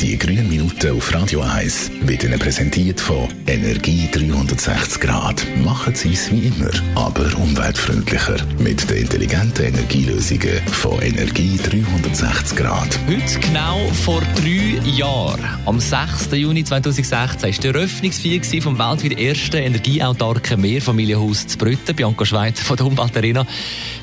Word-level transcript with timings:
Die 0.00 0.16
grünen 0.16 0.48
Minuten 0.48 0.96
auf 0.96 1.12
Radio 1.12 1.40
1 1.40 1.90
wird 2.02 2.22
Ihnen 2.22 2.38
präsentiert 2.38 3.00
von 3.00 3.28
Energie 3.48 4.08
360 4.12 5.00
Grad. 5.00 5.44
Machen 5.64 5.92
Sie 5.92 6.12
es 6.12 6.30
wie 6.30 6.46
immer, 6.46 6.70
aber 6.94 7.36
umweltfreundlicher. 7.36 8.36
Mit 8.60 8.88
den 8.88 8.98
intelligenten 8.98 9.66
Energielösungen 9.66 10.62
von 10.66 11.02
Energie 11.02 11.56
360 11.56 12.56
Grad. 12.56 12.96
Heute 13.08 13.40
genau 13.40 13.88
vor 14.04 14.22
drei 14.36 14.78
Jahren, 14.88 15.44
am 15.66 15.80
6. 15.80 16.28
Juni 16.30 16.62
2016, 16.62 17.18
war 17.18 17.50
der 17.50 17.74
Eröffnungsfeier 17.74 18.62
vom 18.62 18.78
weltweit 18.78 19.18
ersten 19.18 19.56
energieautarken 19.56 20.60
Mehrfamilienhaus 20.60 21.48
zu 21.48 21.58
Brütten. 21.58 21.96
Bianca 21.96 22.24
Schweizer 22.24 22.64
von 22.64 22.76
der 22.76 22.86
Umweltarena. 22.86 23.44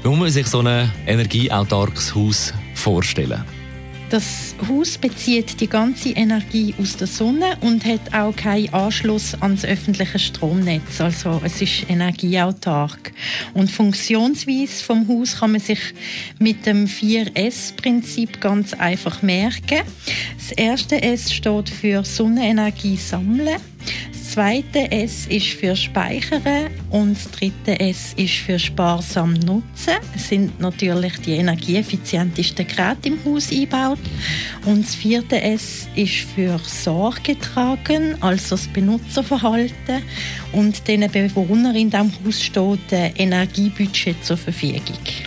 Wie 0.03 0.09
muss 0.09 0.19
man 0.19 0.29
sich 0.29 0.47
so 0.47 0.59
ein 0.59 0.91
energieautarkes 1.07 2.13
Haus 2.13 2.53
vorstellen? 2.73 3.45
Das 4.15 4.55
Haus 4.69 4.97
bezieht 4.97 5.59
die 5.59 5.67
ganze 5.67 6.11
Energie 6.11 6.73
aus 6.79 6.95
der 6.95 7.05
Sonne 7.05 7.57
und 7.59 7.83
hat 7.83 8.13
auch 8.13 8.33
keinen 8.33 8.73
Anschluss 8.73 9.35
ans 9.41 9.65
öffentliche 9.65 10.19
Stromnetz. 10.19 11.01
Also 11.01 11.41
es 11.43 11.61
ist 11.61 11.89
energieautark. 11.89 13.11
Und 13.53 13.69
Funktionsweise 13.69 14.81
vom 14.85 15.05
Haus 15.09 15.39
kann 15.39 15.51
man 15.51 15.59
sich 15.59 15.81
mit 16.39 16.65
dem 16.65 16.85
4S-Prinzip 16.85 18.39
ganz 18.39 18.73
einfach 18.73 19.21
merken. 19.21 19.81
Das 20.37 20.53
erste 20.53 21.01
S 21.01 21.33
steht 21.33 21.67
für 21.67 22.05
Sonnenenergie 22.05 22.95
sammeln. 22.95 23.59
Zweite 24.35 24.91
S 24.91 25.27
ist 25.27 25.47
für 25.47 25.77
Speichern 25.77 26.69
und 26.89 27.15
das 27.15 27.31
dritte 27.31 27.79
S 27.79 28.11
ist 28.17 28.33
für 28.33 28.59
sparsam 28.59 29.33
Nutzen. 29.33 29.93
Es 30.13 30.27
sind 30.27 30.59
natürlich 30.59 31.13
die 31.21 31.35
energieeffizientesten 31.35 32.67
Geräte 32.67 33.07
im 33.07 33.19
Haus 33.23 33.49
eingebaut. 33.49 33.99
Und 34.65 34.83
das 34.83 34.93
vierte 34.93 35.41
S 35.41 35.87
ist 35.95 36.27
für 36.35 36.59
Sorge 36.65 37.39
tragen, 37.39 38.21
also 38.21 38.57
das 38.57 38.67
Benutzerverhalten. 38.67 40.03
Und 40.51 40.85
den 40.85 41.09
Bewohnern 41.09 41.73
in 41.73 41.89
diesem 41.89 42.11
Haus 42.25 42.43
steht 42.43 42.91
ein 42.91 43.15
Energiebudget 43.15 44.21
zur 44.21 44.35
Verfügung. 44.35 44.81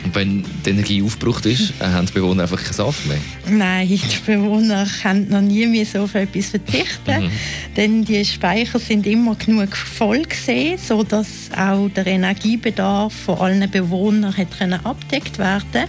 Und 0.05 0.14
wenn 0.14 0.44
die 0.64 0.70
Energie 0.70 1.03
aufgebraucht 1.03 1.47
ist, 1.47 1.72
äh, 1.81 1.84
haben 1.84 2.06
die 2.06 2.12
Bewohner 2.12 2.42
einfach 2.42 2.62
keinen 2.62 2.72
Saft 2.72 3.06
mehr? 3.06 3.19
Nein, 3.48 3.89
die 3.89 4.00
Bewohner 4.27 4.86
können 5.03 5.28
noch 5.28 5.41
nie 5.41 5.67
mehr 5.67 5.86
so 5.86 6.00
auf 6.00 6.14
etwas 6.14 6.47
verzichten, 6.47 7.25
mhm. 7.25 7.31
denn 7.77 8.05
die 8.05 8.25
Speicher 8.25 8.78
sind 8.78 9.06
immer 9.06 9.34
genug 9.34 9.77
voll 9.77 10.22
gesehen, 10.22 10.78
sodass 10.78 11.50
auch 11.56 11.89
der 11.91 12.06
Energiebedarf 12.06 13.12
von 13.12 13.39
allen 13.39 13.70
Bewohnern 13.70 14.36
hat 14.36 14.48
abgedeckt 14.84 15.39
werden 15.39 15.89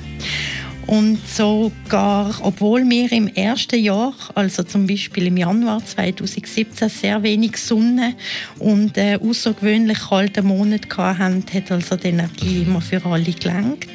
und 0.90 1.20
sogar, 1.28 2.34
obwohl 2.42 2.90
wir 2.90 3.12
im 3.12 3.28
ersten 3.28 3.80
Jahr, 3.80 4.12
also 4.34 4.64
zum 4.64 4.88
Beispiel 4.88 5.28
im 5.28 5.38
Januar 5.38 5.86
2017, 5.86 6.90
sehr 6.90 7.22
wenig 7.22 7.58
Sonne 7.58 8.16
und 8.58 8.98
äh, 8.98 9.20
außergewöhnlich 9.22 10.00
kalten 10.00 10.48
Monat 10.48 10.88
hatten, 10.98 11.46
hat 11.54 11.72
also 11.72 11.96
die 11.96 12.08
Energie 12.08 12.64
immer 12.64 12.82
für 12.82 13.06
alle 13.06 13.32
gelangt. 13.32 13.86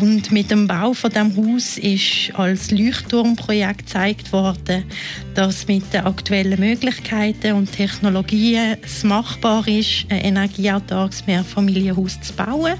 Und 0.00 0.30
mit 0.30 0.50
dem 0.50 0.66
Bau 0.66 0.92
von 0.92 1.10
dem 1.10 1.34
Haus 1.36 1.78
ist 1.78 2.30
als 2.34 2.70
Leuchtturmprojekt 2.70 3.86
gezeigt 3.86 4.30
worden, 4.30 4.84
dass 5.34 5.66
mit 5.68 5.90
den 5.92 6.02
aktuellen 6.02 6.60
Möglichkeiten 6.60 7.52
und 7.54 7.72
Technologien 7.72 8.76
es 8.82 9.04
machbar 9.04 9.66
ist, 9.66 10.04
ein 10.10 10.18
energieautarkes 10.18 11.26
Mehrfamilienhaus 11.26 12.20
zu 12.20 12.34
bauen. 12.34 12.74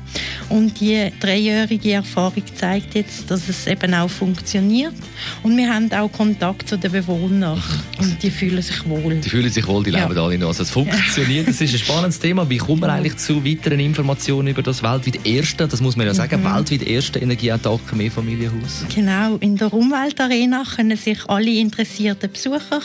Und 0.50 0.78
die 0.78 1.10
dreijährige 1.18 1.92
Erfahrung 1.92 2.42
zeigt 2.54 2.94
jetzt, 2.94 3.30
dass 3.30 3.48
es 3.48 3.66
eben 3.66 3.94
auch 3.94 4.10
funktioniert. 4.10 4.94
Und 5.42 5.56
wir 5.56 5.72
haben 5.72 5.90
auch 5.92 6.12
Kontakt 6.12 6.68
zu 6.68 6.76
den 6.76 6.92
Bewohnern 6.92 7.62
und 7.98 8.22
die 8.22 8.30
fühlen 8.30 8.60
sich 8.60 8.86
wohl. 8.86 9.14
Die 9.16 9.30
fühlen 9.30 9.50
sich 9.50 9.66
wohl, 9.66 9.82
die 9.82 9.90
leben 9.90 10.14
ja. 10.14 10.22
alle 10.22 10.38
noch. 10.38 10.48
Also 10.48 10.64
es 10.64 10.70
funktioniert, 10.70 11.48
das 11.48 11.60
ist 11.62 11.72
ein 11.72 11.78
spannendes 11.78 12.18
Thema. 12.18 12.48
Wie 12.50 12.58
kommt 12.58 12.82
man 12.82 12.90
eigentlich 12.90 13.16
zu 13.16 13.42
weiteren 13.44 13.80
Informationen 13.80 14.48
über 14.48 14.62
das 14.62 14.82
weltweit 14.82 15.26
erste, 15.26 15.66
das 15.66 15.80
muss 15.80 15.96
man 15.96 16.06
ja 16.06 16.12
sagen, 16.12 16.42
mhm. 16.42 16.54
weltweit 16.54 16.82
erste 16.82 17.05
erste 17.06 17.20
Energieattacke 17.20 17.94
Mehrfamilienhaus? 17.94 18.84
Genau, 18.92 19.36
in 19.36 19.56
der 19.56 19.72
Umweltarena 19.72 20.64
können 20.64 20.96
sich 20.96 21.18
alle 21.28 21.52
interessierten 21.52 22.32
Besucher 22.32 22.80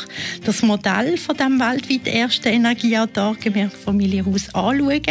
das 0.45 0.61
Modell 0.61 1.17
von 1.17 1.35
dem 1.35 1.59
weltweit 1.59 2.07
ersten 2.07 2.49
Energieautarken 2.49 3.51
Mehrfamilienhaus 3.51 4.53
anschauen 4.53 5.01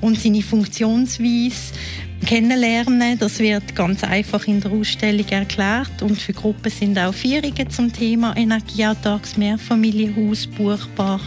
und 0.00 0.16
seine 0.16 0.42
Funktionsweise 0.42 1.72
kennenlernen. 2.26 3.18
Das 3.18 3.38
wird 3.38 3.74
ganz 3.74 4.04
einfach 4.04 4.46
in 4.46 4.60
der 4.60 4.72
Ausstellung 4.72 5.28
erklärt 5.28 6.02
und 6.02 6.20
für 6.20 6.32
Gruppen 6.32 6.70
sind 6.70 6.98
auch 6.98 7.14
Führungen 7.14 7.70
zum 7.70 7.92
Thema 7.92 8.36
Energieautarks 8.36 9.36
Mehrfamilienhaus 9.36 10.46
buchbar 10.46 11.20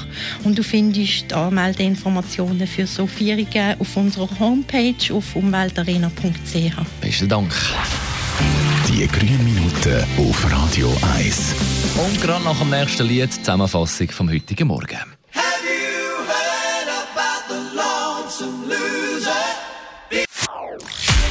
und 0.43 0.57
du 0.57 0.63
findest 0.63 1.31
die 1.31 1.33
Anmeldeinformationen 1.33 2.67
für 2.67 2.87
so 2.87 3.07
Führungen 3.07 3.79
auf 3.79 3.97
unserer 3.97 4.29
Homepage 4.39 5.13
auf 5.13 5.35
umweltarena.ch. 5.35 7.01
Besten 7.01 7.29
Dank. 7.29 7.53
Die 8.89 9.07
grünen 9.07 9.43
Minuten 9.43 10.03
auf 10.17 10.51
Radio 10.51 10.95
1. 11.17 11.55
Und 11.97 12.21
gerade 12.21 12.43
nach 12.43 12.59
dem 12.59 12.69
nächsten 12.69 13.07
Lied 13.07 13.33
die 13.33 13.41
Zusammenfassung 13.41 14.09
vom 14.11 14.29
heutigen 14.29 14.67
Morgen. 14.67 15.14